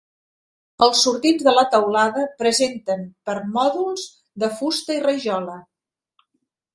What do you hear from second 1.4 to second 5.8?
de la teulada presenten permòdols de fusta i rajola.